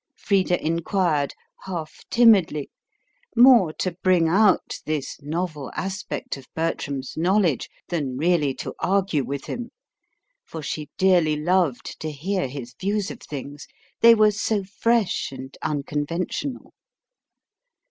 Frida 0.15 0.59
inquired, 0.65 1.35
half 1.65 1.99
timidly, 2.09 2.71
more 3.35 3.71
to 3.73 3.91
bring 4.01 4.27
out 4.27 4.79
this 4.87 5.21
novel 5.21 5.71
aspect 5.75 6.37
of 6.37 6.47
Bertram's 6.55 7.15
knowledge 7.15 7.69
than 7.89 8.17
really 8.17 8.55
to 8.55 8.73
argue 8.79 9.23
with 9.23 9.45
him; 9.45 9.69
for 10.43 10.63
she 10.63 10.89
dearly 10.97 11.35
loved 11.35 11.99
to 11.99 12.09
hear 12.11 12.47
his 12.47 12.73
views 12.81 13.11
of 13.11 13.19
things, 13.19 13.67
they 13.99 14.15
were 14.15 14.31
so 14.31 14.63
fresh 14.63 15.31
and 15.31 15.55
unconventional. 15.61 16.73